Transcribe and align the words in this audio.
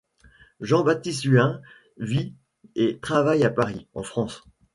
Jean-Baptiste 0.61 1.25
Huynh 1.27 1.61
vit 1.99 2.33
et 2.73 2.97
travaille 2.99 3.43
à 3.43 3.51
Paris, 3.51 3.87
en 3.93 4.01
France. 4.01 4.43